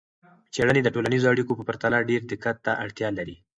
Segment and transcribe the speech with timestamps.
[0.53, 3.35] څیړنې د ټولنیزو اړیکو په پرتله ډیر دقت ته اړتیا لري.